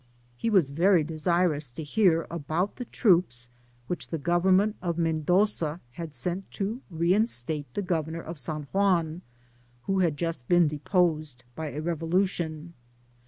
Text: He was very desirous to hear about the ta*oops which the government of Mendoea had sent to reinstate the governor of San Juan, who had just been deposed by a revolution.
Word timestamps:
He 0.35 0.49
was 0.49 0.71
very 0.71 1.03
desirous 1.03 1.69
to 1.73 1.83
hear 1.83 2.25
about 2.31 2.77
the 2.77 2.85
ta*oops 2.85 3.49
which 3.85 4.07
the 4.07 4.17
government 4.17 4.75
of 4.81 4.97
Mendoea 4.97 5.79
had 5.91 6.15
sent 6.15 6.49
to 6.53 6.81
reinstate 6.89 7.71
the 7.75 7.83
governor 7.83 8.23
of 8.23 8.39
San 8.39 8.63
Juan, 8.73 9.21
who 9.83 9.99
had 9.99 10.17
just 10.17 10.47
been 10.47 10.67
deposed 10.67 11.43
by 11.55 11.67
a 11.69 11.81
revolution. 11.83 12.73